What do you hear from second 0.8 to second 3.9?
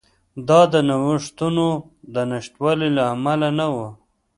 نوښتونو د نشتوالي له امله نه وه.